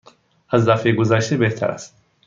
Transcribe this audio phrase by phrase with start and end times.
[0.49, 1.97] از دفعه گذشته بهتر است.